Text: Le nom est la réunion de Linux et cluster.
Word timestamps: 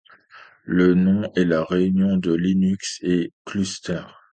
Le 0.65 0.95
nom 0.95 1.31
est 1.35 1.45
la 1.45 1.63
réunion 1.63 2.17
de 2.17 2.33
Linux 2.33 2.97
et 3.03 3.33
cluster. 3.45 4.01